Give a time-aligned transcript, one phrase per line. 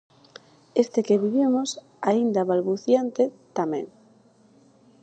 [0.83, 1.69] Este que vivimos,
[2.11, 3.23] aínda balbuciente,
[3.57, 3.85] tamén.